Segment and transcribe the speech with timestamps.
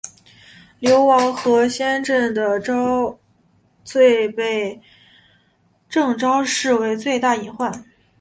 [0.79, 3.19] 流亡河仙镇的昭
[3.83, 4.81] 最被
[5.87, 7.85] 郑昭视为最大隐患。